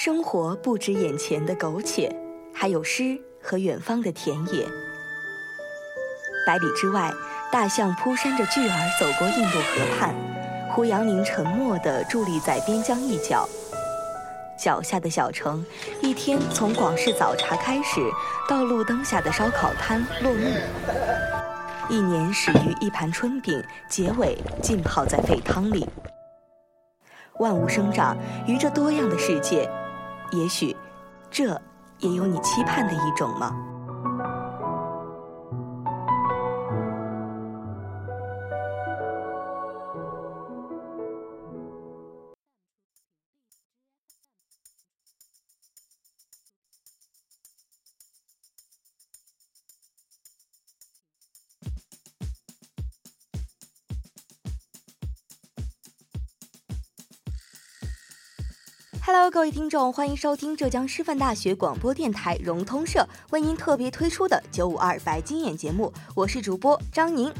[0.00, 2.08] 生活不止眼前的苟且，
[2.54, 4.64] 还有诗和远方的田野。
[6.46, 7.12] 百里之外，
[7.50, 10.14] 大象扑扇着巨耳走过印度河畔，
[10.70, 13.48] 胡杨林沉默地伫立在边疆一角。
[14.56, 15.66] 脚下的小城，
[16.00, 18.00] 一天从广式早茶开始，
[18.48, 20.46] 到路灯下的烧烤摊落幕。
[21.88, 25.84] 一年始于一盘春饼，结尾浸泡在沸汤里。
[27.40, 29.68] 万物生长于这多样的世界。
[30.32, 30.76] 也许，
[31.30, 31.60] 这
[31.98, 33.56] 也有你期盼的一种吗？
[59.10, 67.32] ？Hello，各位听众，欢迎收听浙江师范大学广播电台融通社为您特别推出的九五二白金眼节目，我是主播张宁。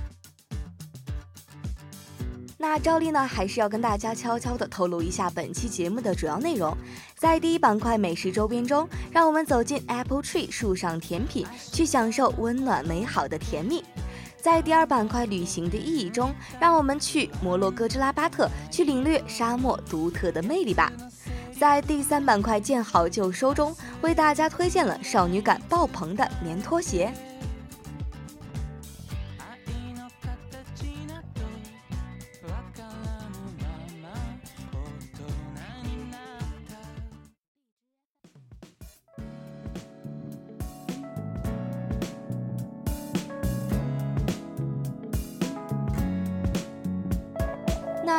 [2.57, 6.75] 那照例呢，还是要跟大家悄悄的透露一下本期节目的主要内容。
[7.19, 13.85] 在第一板块美食周边中，让我们走进 Apple Tree 树上甜品，去享受温暖美好的甜蜜。
[14.41, 20.91] 在第二板块旅行的意义中，让我们去摩洛哥之拉巴特，去领略沙漠独特的魅力吧。
[21.59, 27.13] 在第三板块见好就收中，为大家推荐了少女感爆棚的棉拖鞋。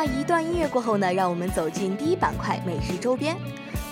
[0.02, 3.36] 那一段音乐过后呢，让我们走进第一板块美食周边。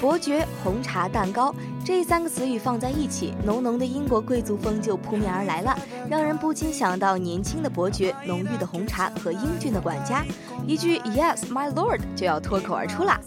[0.01, 5.79] 伯爵红茶蛋糕这三个词语放在一起，浓浓的英国贵族风就扑面而来了，
[6.09, 10.25] 让人不禁想到年轻的伯爵、浓郁的红茶和英俊的管家。
[10.67, 13.21] 一句 Yes, my lord 就要脱口而出啦！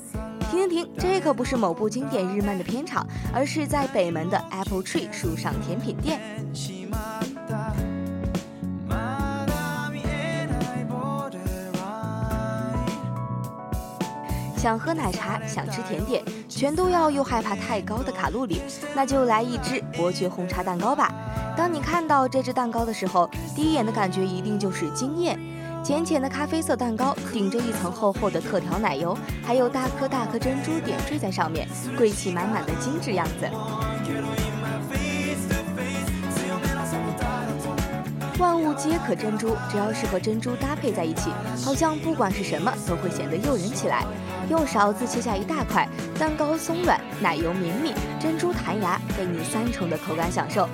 [0.49, 6.19] 停停停，这可不是某部经典日漫的片场，而是在北门的 Apple Tree 树上甜品店。
[14.61, 18.61] 想喝奶茶，想吃甜点，全都要又害怕太高的卡路里，
[18.93, 21.11] 那就来一只伯爵红茶蛋糕吧。
[21.57, 25.35] 当你看到这只蛋糕的时候，第一眼的感觉一定就是惊艳。
[25.83, 31.67] 浅浅的咖啡色蛋糕，顶着一层厚厚的特调奶油，还有大颗大颗珍珠点缀在上面，
[31.97, 33.49] 贵气满满的精致样子。
[38.41, 41.29] 万物皆可珍珠，只要是和珍珠搭配在一起，
[41.63, 44.03] 好像不管是什么都会显得诱人起来。
[44.49, 45.87] 用勺子切下一大块，
[46.17, 50.67] 蛋糕松软，奶油绵密，珍珠弹牙，给你三重的口感享受。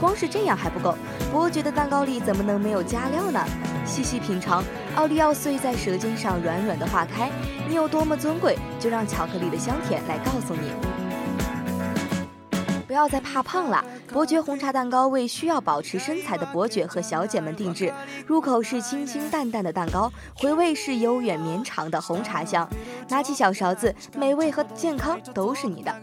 [0.00, 0.96] 光是这样还不够，
[1.30, 3.44] 伯爵的蛋糕里怎么能没有加料呢？
[3.84, 4.64] 细细品尝，
[4.96, 7.30] 奥利奥碎在舌尖上软软的化开，
[7.68, 10.72] 你有多么尊贵，就让巧克力的香甜来告诉你。
[12.86, 17.90] 不要再怕胖了，伯爵红茶蛋糕为需要保持身材的伯爵和小姐们定制。
[18.26, 22.68] 入口是清清淡淡的蛋糕，回味是悠远绵长的红茶香。
[23.08, 25.94] 拿起小勺子，美味和健康都是你的。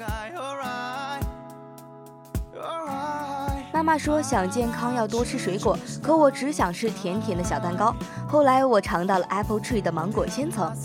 [3.72, 7.96] 妈妈说想健康要多吃水果，可我只想吃甜甜的小蛋糕。
[8.28, 10.76] 后来我尝到了 Apple Tree 的芒果千层。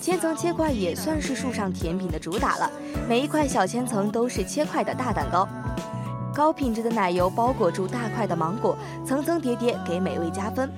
[0.00, 2.70] 千层切块也算是树上甜品的主打了，
[3.06, 5.46] 每一块小千层都是切块的大蛋糕，
[6.40, 8.74] 高品质的奶油包裹住大块的芒果，
[9.06, 10.72] 层层叠叠给美味加分。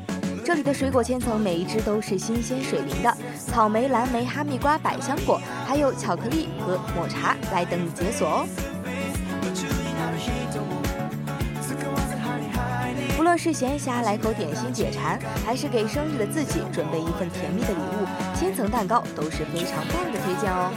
[0.44, 8.46] 这里的水果千层每一只都是新鲜水灵的，草莓、蓝莓、哈密瓜、百香果，还有巧克力和抹茶来等你解锁哦。
[13.16, 20.72] 无论是闲暇来口点心解馋，还是给生日的自己准备一份甜蜜的礼物，千层蛋糕都是非常棒的推荐哦。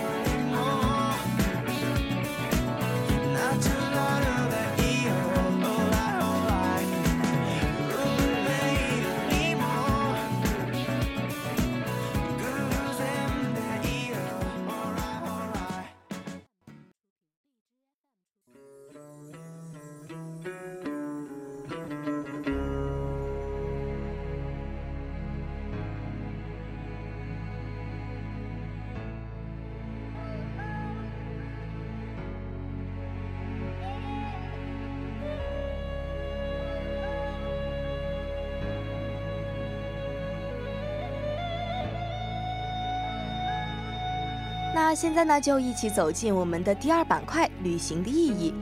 [44.75, 48.53] 那现在呢，就一起走进我们的第二板块——旅行的意义。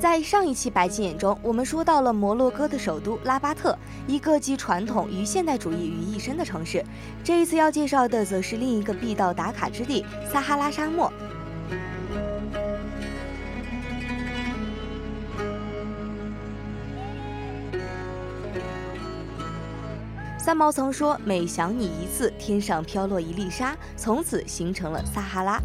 [0.00, 6.82] 在上一期白金眼中，我们说到了摩洛哥的首都拉巴特，一个集传统与现代主义于一身的城市。
[7.22, 11.12] 这一次要介绍的，则是另一个必到打卡之地——撒哈拉沙漠。
[20.48, 25.60] 三毛曾说：“每想你一次，天上飘落一粒沙，从此形成了撒哈拉。”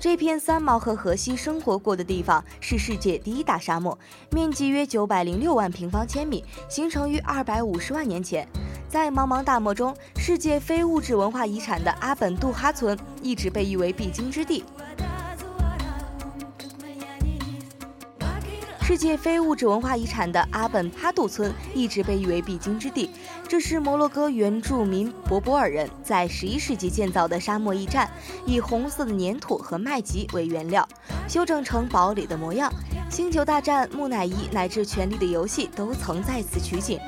[0.00, 3.98] 这片三毛和荷西生活过的地方是世界第一大沙漠，
[4.30, 8.46] 面积约九百零六万平方千米，形成于二百五十万年前。
[8.88, 14.62] 在茫茫大漠中，世界非物质文化遗产的阿本杜哈村一直被誉为必经之地。
[18.88, 23.10] 世界非物质文化遗产的阿本帕杜村一直被誉为必经之地。
[23.46, 28.10] 这是摩洛哥原住民博博尔人在十一世纪建造的沙漠驿站，
[28.46, 30.88] 以红色的粘土和麦秸为原料，
[31.28, 32.72] 修整成堡垒的模样。
[33.10, 36.98] 星球大战、木乃伊乃至权力的游戏都曾在此取景。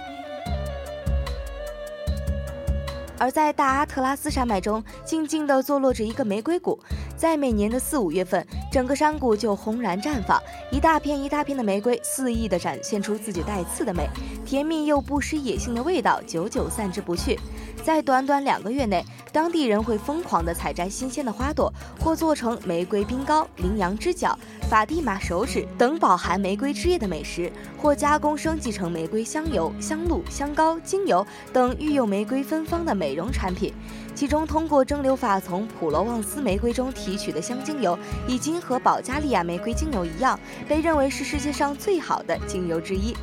[3.19, 6.79] 而在大阿特拉斯山脉中，静静地坐落着一个玫瑰谷。
[7.20, 14.08] 在每年的四五月份，整个山谷就轰然绽放，一大片一大片的玫瑰肆意地展现出自己带刺的美，
[14.46, 17.38] 甜蜜又不失野性的味道，久久散之不去。
[17.84, 21.70] 在短短两个月内，当地人会疯狂地采摘新鲜的花朵，
[22.02, 24.38] 或做成玫瑰冰糕、羚羊之角、
[24.70, 33.75] 法蒂玛手指等饱含玫瑰汁液的美食，或加工升级成玫瑰香油、香露、香膏、精油等育有玫瑰芬芳的美容产品。
[34.14, 37.98] 其中，通过蒸馏法从普罗旺斯玫瑰中提提取的香精油，
[38.28, 43.16] 已经和保加利亚玫瑰精油一样，被认为是世界上最好的精油之一。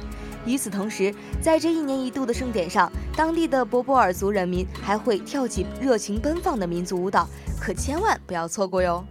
[0.45, 7.25] 与此同时，在这一年一度的盛典上，当地的博布尔族人民还会跳起热情奔放的民族舞蹈，
[7.61, 9.05] 可千万不要错过哟。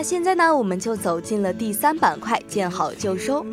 [0.00, 3.44] 那现在呢，我们就走进了第三板块，见好就收。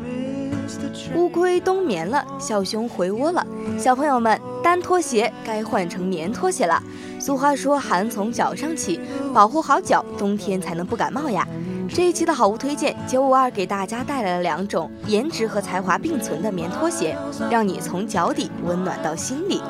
[1.14, 3.46] 乌龟冬眠了，小熊回窝了。
[3.78, 6.82] 小朋友们，单拖鞋该换成棉拖鞋了。
[7.20, 8.98] 俗话说，寒从脚上起，
[9.34, 11.46] 保护好脚，冬天才能不感冒呀。
[11.90, 17.14] 这一期的好物推荐，九五二给大家带来了两种颜值和才华并存的棉拖鞋，
[17.52, 19.62] 让你从脚底温暖到心里。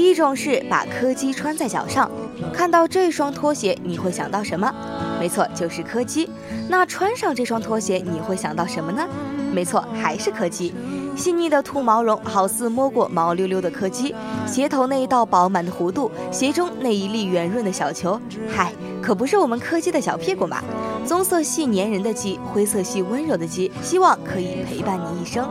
[0.00, 2.10] 第一种是把柯基穿在脚上，
[2.54, 4.74] 看到这双拖鞋，你会想到什么？
[5.20, 6.26] 没错，就是柯基。
[6.70, 9.06] 那穿上这双拖鞋，你会想到什么呢？
[9.52, 10.74] 没错，还是柯基。
[11.14, 14.14] 细腻的兔毛绒，好似摸过毛溜溜的柯基；
[14.46, 18.18] 鞋头那一道饱满的弧度，鞋中那一粒圆润的小球，
[18.48, 20.62] 嗨，可不是我们柯基的小屁股嘛？
[21.04, 25.46] 棕色系粘人的鸡，灰色系温柔的鸡，希望可以陪伴你一生。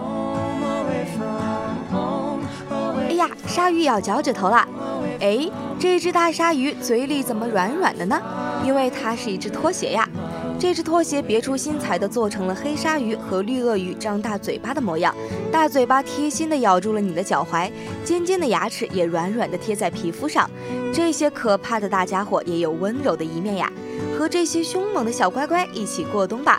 [3.49, 4.63] 鲨鱼咬脚趾头了！
[5.19, 5.49] 哎，
[5.79, 8.21] 这只大鲨鱼嘴里怎么软软的呢？
[8.63, 10.07] 因为它是一只拖鞋呀。
[10.59, 15.15] 这只拖鞋别出心裁的做成了黑鲨鱼和绿鳄鱼张大嘴巴的模样，
[15.51, 17.71] 大嘴巴贴心的咬住了你的脚踝，
[18.05, 20.47] 尖尖的牙齿也软软的贴在皮肤上。
[20.93, 23.71] 这些可怕的大家伙也有温柔的一面呀。
[24.17, 26.57] 和这些凶猛的小乖乖一起过冬吧，